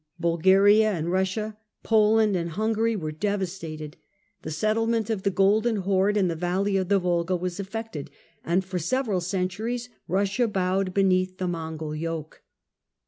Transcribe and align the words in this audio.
Bulgaria 0.19 0.93
and 0.93 1.05
Eussia, 1.09 1.57
Poland 1.83 2.35
and 2.35 2.49
Hungary 2.49 2.95
were 2.95 3.11
devastated, 3.11 3.97
the 4.41 4.49
settlement 4.49 5.11
of 5.11 5.21
the" 5.21 5.29
Golden 5.45 5.75
Horde" 5.75 6.17
in 6.17 6.27
the 6.27 6.35
valley 6.35 6.75
of 6.75 6.89
the 6.89 6.97
Volga 6.97 7.35
was 7.35 7.59
effected, 7.59 8.09
and 8.43 8.65
for 8.65 8.79
several 8.79 9.21
centuries 9.21 9.89
Eussia 10.09 10.51
bowed 10.51 10.91
beneath 10.95 11.37
the 11.37 11.47
Mongol 11.47 11.93
yoke. 11.95 12.41